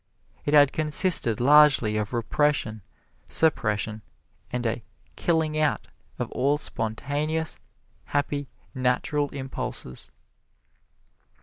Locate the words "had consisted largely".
0.55-1.95